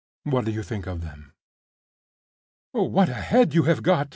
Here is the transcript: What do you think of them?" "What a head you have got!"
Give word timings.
What 0.23 0.45
do 0.45 0.51
you 0.51 0.63
think 0.63 0.87
of 0.87 1.01
them?" 1.01 1.33
"What 2.71 3.07
a 3.07 3.13
head 3.13 3.53
you 3.53 3.61
have 3.65 3.83
got!" 3.83 4.09